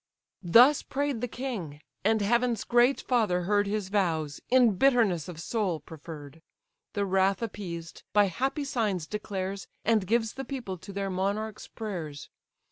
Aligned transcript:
Thus 0.41 0.81
pray'd 0.81 1.21
the 1.21 1.27
king, 1.27 1.79
and 2.03 2.21
heaven's 2.21 2.63
great 2.63 2.99
father 3.01 3.43
heard 3.43 3.67
His 3.67 3.89
vows, 3.89 4.41
in 4.49 4.73
bitterness 4.73 5.27
of 5.27 5.39
soul 5.39 5.79
preferr'd: 5.79 6.41
The 6.93 7.05
wrath 7.05 7.43
appeased, 7.43 8.01
by 8.11 8.25
happy 8.25 8.63
signs 8.65 9.05
declares, 9.05 9.67
And 9.85 10.07
gives 10.07 10.33
the 10.33 10.43
people 10.43 10.79
to 10.79 10.91
their 10.91 11.11
monarch's 11.11 11.67
prayers. 11.67 12.31